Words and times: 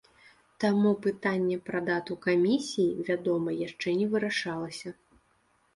Таму 0.63 0.93
пытанне 1.05 1.57
пра 1.67 1.81
дату 1.91 2.13
камісіі, 2.25 2.99
вядома, 3.11 3.49
яшчэ 3.67 3.89
не 4.01 4.07
вырашалася. 4.17 4.89